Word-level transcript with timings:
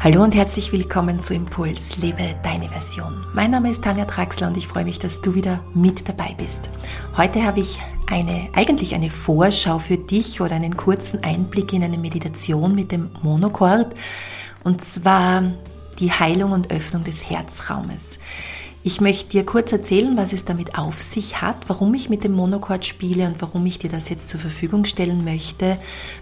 Hallo 0.00 0.22
und 0.22 0.36
herzlich 0.36 0.70
willkommen 0.70 1.18
zu 1.18 1.34
Impuls, 1.34 1.96
lebe 1.96 2.36
deine 2.44 2.68
Version. 2.68 3.26
Mein 3.34 3.50
Name 3.50 3.68
ist 3.68 3.82
Tanja 3.82 4.04
Traxler 4.04 4.46
und 4.46 4.56
ich 4.56 4.68
freue 4.68 4.84
mich, 4.84 5.00
dass 5.00 5.22
du 5.22 5.34
wieder 5.34 5.58
mit 5.74 6.08
dabei 6.08 6.36
bist. 6.38 6.70
Heute 7.16 7.42
habe 7.42 7.58
ich 7.58 7.80
eine, 8.06 8.48
eigentlich 8.52 8.94
eine 8.94 9.10
Vorschau 9.10 9.80
für 9.80 9.96
dich 9.96 10.40
oder 10.40 10.54
einen 10.54 10.76
kurzen 10.76 11.24
Einblick 11.24 11.72
in 11.72 11.82
eine 11.82 11.98
Meditation 11.98 12.76
mit 12.76 12.92
dem 12.92 13.10
Monochord 13.22 13.96
und 14.62 14.80
zwar 14.84 15.42
die 15.98 16.12
Heilung 16.12 16.52
und 16.52 16.70
Öffnung 16.70 17.02
des 17.02 17.28
Herzraumes. 17.28 18.20
Ich 18.84 19.00
möchte 19.00 19.30
dir 19.30 19.44
kurz 19.44 19.72
erzählen, 19.72 20.16
was 20.16 20.32
es 20.32 20.44
damit 20.44 20.78
auf 20.78 21.02
sich 21.02 21.42
hat, 21.42 21.68
warum 21.68 21.92
ich 21.94 22.08
mit 22.08 22.22
dem 22.22 22.32
Monochord 22.32 22.86
spiele 22.86 23.26
und 23.26 23.42
warum 23.42 23.66
ich 23.66 23.78
dir 23.78 23.90
das 23.90 24.08
jetzt 24.08 24.28
zur 24.28 24.38
Verfügung 24.38 24.84
stellen 24.84 25.24
möchte. 25.24 25.78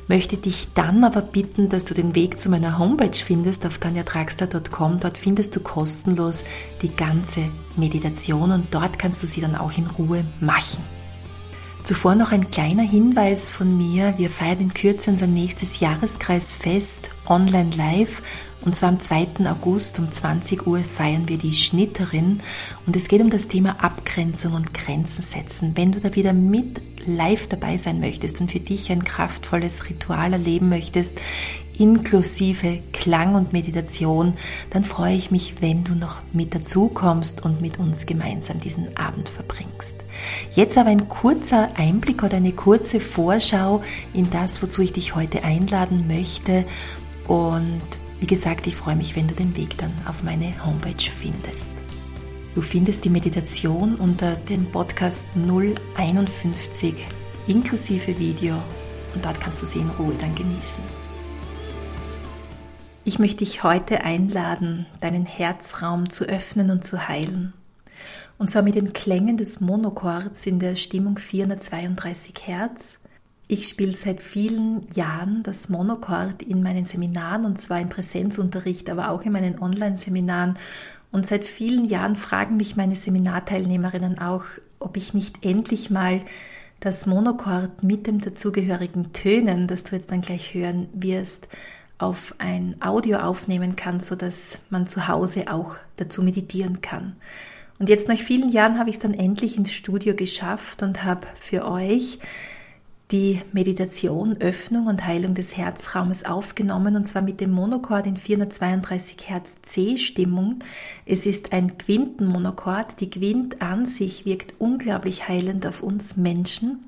Möchte 0.08 0.38
dich 0.38 0.68
dann 0.74 1.04
aber 1.04 1.20
bitten, 1.20 1.68
dass 1.68 1.84
du 1.84 1.92
den 1.92 2.14
Weg 2.14 2.38
zu 2.38 2.48
meiner 2.48 2.78
Homepage 2.78 3.16
findest 3.16 3.66
auf 3.66 3.78
tanjatraxler.com. 3.78 5.00
Dort 5.00 5.18
findest 5.18 5.54
du 5.54 5.60
kostenlos 5.60 6.44
die 6.80 6.94
ganze 6.94 7.50
Meditation 7.76 8.50
und 8.50 8.74
dort 8.74 8.98
kannst 8.98 9.22
du 9.22 9.26
sie 9.26 9.42
dann 9.42 9.54
auch 9.54 9.76
in 9.76 9.86
Ruhe 9.86 10.24
machen. 10.40 10.95
Zuvor 11.86 12.16
noch 12.16 12.32
ein 12.32 12.50
kleiner 12.50 12.82
Hinweis 12.82 13.52
von 13.52 13.76
mir. 13.76 14.14
Wir 14.16 14.28
feiern 14.28 14.58
in 14.58 14.74
Kürze 14.74 15.08
unser 15.08 15.28
nächstes 15.28 15.78
Jahreskreisfest 15.78 17.10
online 17.28 17.70
live 17.76 18.24
und 18.62 18.74
zwar 18.74 18.88
am 18.88 18.98
2. 18.98 19.28
August 19.48 20.00
um 20.00 20.10
20 20.10 20.66
Uhr 20.66 20.80
feiern 20.80 21.28
wir 21.28 21.38
die 21.38 21.52
Schnitterin 21.52 22.38
und 22.86 22.96
es 22.96 23.06
geht 23.06 23.20
um 23.20 23.30
das 23.30 23.46
Thema 23.46 23.84
Abgrenzung 23.84 24.54
und 24.54 24.74
Grenzen 24.74 25.22
setzen. 25.22 25.74
Wenn 25.76 25.92
du 25.92 26.00
da 26.00 26.16
wieder 26.16 26.32
mit 26.32 26.80
live 27.06 27.48
dabei 27.48 27.76
sein 27.76 28.00
möchtest 28.00 28.40
und 28.40 28.50
für 28.50 28.60
dich 28.60 28.90
ein 28.90 29.04
kraftvolles 29.04 29.88
Ritual 29.88 30.32
erleben 30.32 30.68
möchtest, 30.68 31.20
inklusive 31.78 32.80
Klang 32.92 33.34
und 33.34 33.52
Meditation, 33.52 34.34
dann 34.70 34.84
freue 34.84 35.14
ich 35.14 35.30
mich, 35.30 35.60
wenn 35.60 35.84
du 35.84 35.94
noch 35.94 36.20
mit 36.32 36.54
dazu 36.54 36.88
kommst 36.88 37.44
und 37.44 37.60
mit 37.60 37.78
uns 37.78 38.06
gemeinsam 38.06 38.58
diesen 38.58 38.96
Abend 38.96 39.28
verbringst. 39.28 39.96
Jetzt 40.50 40.78
aber 40.78 40.90
ein 40.90 41.08
kurzer 41.08 41.68
Einblick 41.76 42.22
oder 42.22 42.38
eine 42.38 42.52
kurze 42.52 43.00
Vorschau 43.00 43.82
in 44.12 44.30
das, 44.30 44.62
wozu 44.62 44.82
ich 44.82 44.92
dich 44.92 45.14
heute 45.14 45.44
einladen 45.44 46.06
möchte 46.06 46.64
und 47.26 47.82
wie 48.20 48.26
gesagt, 48.26 48.66
ich 48.66 48.76
freue 48.76 48.96
mich, 48.96 49.14
wenn 49.14 49.28
du 49.28 49.34
den 49.34 49.56
Weg 49.56 49.76
dann 49.76 49.92
auf 50.06 50.22
meine 50.22 50.52
Homepage 50.64 51.10
findest. 51.10 51.72
Du 52.56 52.62
findest 52.62 53.04
die 53.04 53.10
Meditation 53.10 53.96
unter 53.96 54.34
dem 54.34 54.72
Podcast 54.72 55.28
051 55.36 56.94
inklusive 57.46 58.18
Video 58.18 58.54
und 59.14 59.22
dort 59.22 59.42
kannst 59.42 59.60
du 59.60 59.66
sie 59.66 59.80
in 59.80 59.90
Ruhe 59.90 60.14
dann 60.18 60.34
genießen. 60.34 60.82
Ich 63.04 63.18
möchte 63.18 63.44
dich 63.44 63.62
heute 63.62 64.04
einladen, 64.04 64.86
deinen 65.02 65.26
Herzraum 65.26 66.08
zu 66.08 66.24
öffnen 66.24 66.70
und 66.70 66.82
zu 66.82 67.08
heilen. 67.08 67.52
Und 68.38 68.48
zwar 68.48 68.62
mit 68.62 68.74
den 68.74 68.94
Klängen 68.94 69.36
des 69.36 69.60
Monochords 69.60 70.46
in 70.46 70.58
der 70.58 70.76
Stimmung 70.76 71.18
432 71.18 72.32
Hertz 72.46 72.98
ich 73.48 73.68
spiele 73.68 73.92
seit 73.92 74.22
vielen 74.22 74.88
Jahren 74.96 75.44
das 75.44 75.68
Monochord 75.68 76.42
in 76.42 76.64
meinen 76.64 76.84
Seminaren 76.84 77.44
und 77.44 77.60
zwar 77.60 77.80
im 77.80 77.88
Präsenzunterricht, 77.88 78.90
aber 78.90 79.10
auch 79.10 79.22
in 79.22 79.30
meinen 79.30 79.62
Online-Seminaren. 79.62 80.54
Und 81.16 81.26
seit 81.26 81.46
vielen 81.46 81.86
Jahren 81.86 82.14
fragen 82.14 82.58
mich 82.58 82.76
meine 82.76 82.94
Seminarteilnehmerinnen 82.94 84.18
auch, 84.18 84.44
ob 84.78 84.98
ich 84.98 85.14
nicht 85.14 85.46
endlich 85.46 85.88
mal 85.88 86.20
das 86.78 87.06
Monochord 87.06 87.82
mit 87.82 88.06
dem 88.06 88.20
dazugehörigen 88.20 89.14
Tönen, 89.14 89.66
das 89.66 89.82
du 89.82 89.96
jetzt 89.96 90.10
dann 90.10 90.20
gleich 90.20 90.52
hören 90.52 90.90
wirst, 90.92 91.48
auf 91.96 92.34
ein 92.36 92.76
Audio 92.80 93.20
aufnehmen 93.20 93.76
kann, 93.76 93.98
so 93.98 94.14
dass 94.14 94.58
man 94.68 94.86
zu 94.86 95.08
Hause 95.08 95.50
auch 95.50 95.76
dazu 95.96 96.22
meditieren 96.22 96.82
kann. 96.82 97.14
Und 97.78 97.88
jetzt 97.88 98.08
nach 98.08 98.18
vielen 98.18 98.50
Jahren 98.50 98.78
habe 98.78 98.90
ich 98.90 98.96
es 98.96 99.02
dann 99.02 99.14
endlich 99.14 99.56
ins 99.56 99.72
Studio 99.72 100.14
geschafft 100.14 100.82
und 100.82 101.02
habe 101.02 101.26
für 101.40 101.64
euch 101.66 102.18
die 103.12 103.40
Meditation 103.52 104.36
Öffnung 104.40 104.86
und 104.86 105.06
Heilung 105.06 105.34
des 105.34 105.56
Herzraumes 105.56 106.24
aufgenommen 106.24 106.96
und 106.96 107.04
zwar 107.04 107.22
mit 107.22 107.40
dem 107.40 107.52
Monochord 107.52 108.06
in 108.06 108.16
432 108.16 109.28
Hertz 109.28 109.62
C-Stimmung. 109.62 110.58
Es 111.04 111.24
ist 111.24 111.52
ein 111.52 111.78
Quintenmonochord. 111.78 113.00
Die 113.00 113.10
Quint 113.10 113.62
an 113.62 113.86
sich 113.86 114.24
wirkt 114.24 114.54
unglaublich 114.58 115.28
heilend 115.28 115.66
auf 115.66 115.82
uns 115.82 116.16
Menschen. 116.16 116.80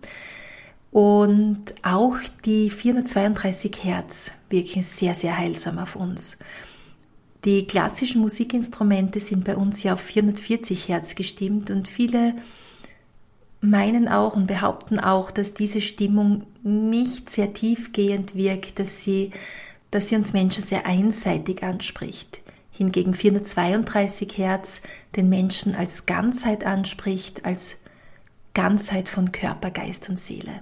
Und 0.90 1.74
auch 1.82 2.16
die 2.44 2.70
432 2.70 3.84
Hertz 3.84 4.32
wirken 4.50 4.82
sehr, 4.82 5.14
sehr 5.14 5.38
heilsam 5.38 5.78
auf 5.78 5.94
uns. 5.94 6.38
Die 7.44 7.66
klassischen 7.66 8.20
Musikinstrumente 8.20 9.20
sind 9.20 9.44
bei 9.44 9.56
uns 9.56 9.84
ja 9.84 9.92
auf 9.92 10.00
440 10.00 10.88
Hertz 10.88 11.14
gestimmt 11.14 11.70
und 11.70 11.86
viele 11.86 12.34
meinen 13.60 14.08
auch 14.08 14.36
und 14.36 14.46
behaupten 14.46 15.00
auch, 15.00 15.30
dass 15.30 15.54
diese 15.54 15.80
Stimmung 15.80 16.44
nicht 16.62 17.30
sehr 17.30 17.52
tiefgehend 17.52 18.34
wirkt, 18.34 18.78
dass 18.78 19.02
sie, 19.02 19.32
dass 19.90 20.08
sie 20.08 20.16
uns 20.16 20.32
Menschen 20.32 20.62
sehr 20.62 20.86
einseitig 20.86 21.62
anspricht. 21.62 22.42
Hingegen 22.70 23.14
432 23.14 24.38
Hertz 24.38 24.82
den 25.16 25.28
Menschen 25.28 25.74
als 25.74 26.06
Ganzheit 26.06 26.64
anspricht, 26.64 27.44
als 27.44 27.80
Ganzheit 28.54 29.08
von 29.08 29.32
Körper, 29.32 29.70
Geist 29.70 30.08
und 30.08 30.18
Seele. 30.18 30.60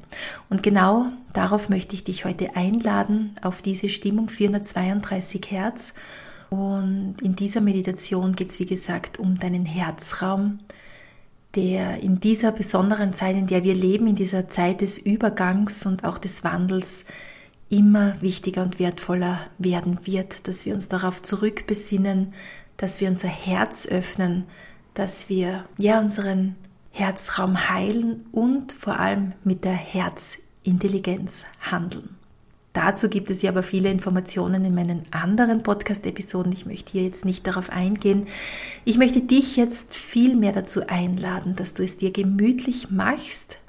Und 0.48 0.62
genau 0.62 1.06
darauf 1.32 1.68
möchte 1.68 1.94
ich 1.94 2.04
dich 2.04 2.24
heute 2.24 2.56
einladen, 2.56 3.34
auf 3.42 3.62
diese 3.62 3.88
Stimmung 3.88 4.28
432 4.28 5.50
Hertz. 5.50 5.94
Und 6.50 7.16
in 7.22 7.36
dieser 7.36 7.60
Meditation 7.60 8.34
geht 8.34 8.50
es, 8.50 8.60
wie 8.60 8.66
gesagt, 8.66 9.18
um 9.18 9.38
deinen 9.38 9.64
Herzraum, 9.64 10.58
der 11.56 12.02
in 12.02 12.20
dieser 12.20 12.52
besonderen 12.52 13.12
Zeit, 13.12 13.34
in 13.34 13.46
der 13.46 13.64
wir 13.64 13.74
leben, 13.74 14.06
in 14.06 14.14
dieser 14.14 14.48
Zeit 14.48 14.82
des 14.82 14.98
Übergangs 14.98 15.86
und 15.86 16.04
auch 16.04 16.18
des 16.18 16.44
Wandels, 16.44 17.06
immer 17.68 18.20
wichtiger 18.20 18.62
und 18.62 18.78
wertvoller 18.78 19.40
werden 19.58 20.06
wird, 20.06 20.46
dass 20.46 20.66
wir 20.66 20.74
uns 20.74 20.88
darauf 20.88 21.22
zurückbesinnen, 21.22 22.34
dass 22.76 23.00
wir 23.00 23.08
unser 23.08 23.28
Herz 23.28 23.86
öffnen, 23.86 24.44
dass 24.94 25.28
wir 25.28 25.64
ja 25.78 25.98
unseren 26.00 26.54
Herzraum 26.90 27.68
heilen 27.68 28.26
und 28.32 28.72
vor 28.72 29.00
allem 29.00 29.32
mit 29.42 29.64
der 29.64 29.72
Herzintelligenz 29.72 31.44
handeln. 31.60 32.15
Dazu 32.76 33.08
gibt 33.08 33.30
es 33.30 33.40
ja 33.40 33.50
aber 33.50 33.62
viele 33.62 33.90
Informationen 33.90 34.62
in 34.66 34.74
meinen 34.74 35.04
anderen 35.10 35.62
Podcast-Episoden. 35.62 36.52
Ich 36.52 36.66
möchte 36.66 36.92
hier 36.92 37.04
jetzt 37.04 37.24
nicht 37.24 37.46
darauf 37.46 37.70
eingehen. 37.70 38.26
Ich 38.84 38.98
möchte 38.98 39.22
dich 39.22 39.56
jetzt 39.56 39.96
viel 39.96 40.36
mehr 40.36 40.52
dazu 40.52 40.86
einladen, 40.86 41.56
dass 41.56 41.72
du 41.72 41.82
es 41.82 41.96
dir 41.96 42.10
gemütlich 42.10 42.90
machst. 42.90 43.60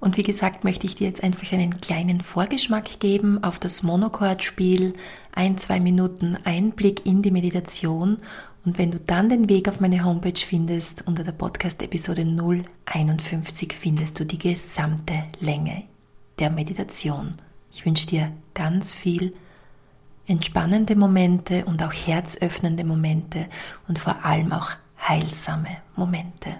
Und 0.00 0.18
wie 0.18 0.22
gesagt, 0.22 0.64
möchte 0.64 0.86
ich 0.86 0.96
dir 0.96 1.06
jetzt 1.06 1.24
einfach 1.24 1.50
einen 1.54 1.80
kleinen 1.80 2.20
Vorgeschmack 2.20 3.00
geben 3.00 3.42
auf 3.42 3.58
das 3.58 3.82
Monochord-Spiel, 3.82 4.92
ein, 5.32 5.56
zwei 5.56 5.80
Minuten 5.80 6.36
Einblick 6.44 7.06
in 7.06 7.22
die 7.22 7.30
Meditation. 7.30 8.18
Und 8.66 8.76
wenn 8.76 8.90
du 8.90 9.00
dann 9.00 9.30
den 9.30 9.48
Weg 9.48 9.66
auf 9.66 9.80
meine 9.80 10.04
Homepage 10.04 10.44
findest, 10.46 11.06
unter 11.06 11.24
der 11.24 11.32
Podcast-Episode 11.32 12.26
051 12.84 13.72
findest 13.72 14.20
du 14.20 14.26
die 14.26 14.38
gesamte 14.38 15.24
Länge 15.40 15.84
der 16.38 16.50
Meditation. 16.50 17.38
Ich 17.74 17.84
wünsche 17.84 18.06
dir 18.06 18.32
ganz 18.54 18.94
viel 18.94 19.34
entspannende 20.26 20.94
Momente 20.96 21.64
und 21.64 21.82
auch 21.82 21.92
herzöffnende 21.92 22.84
Momente 22.84 23.48
und 23.88 23.98
vor 23.98 24.24
allem 24.24 24.52
auch 24.52 24.70
heilsame 25.06 25.78
Momente. 25.96 26.54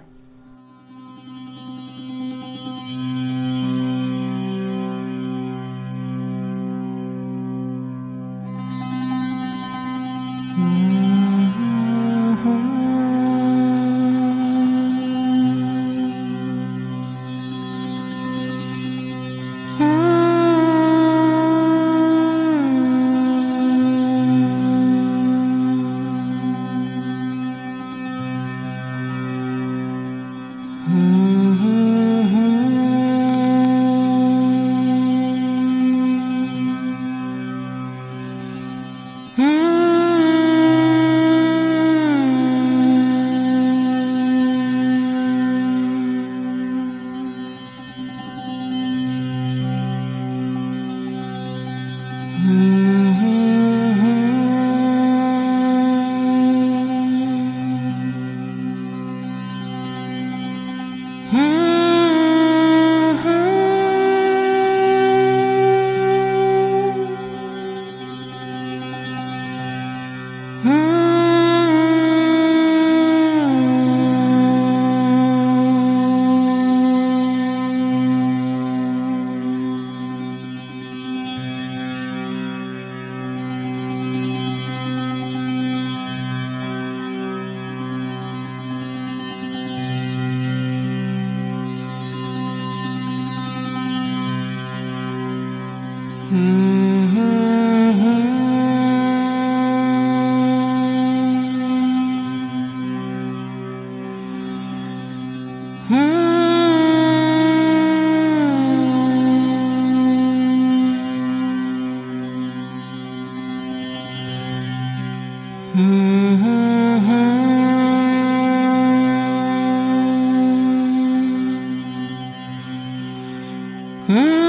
Hmm. 124.07 124.44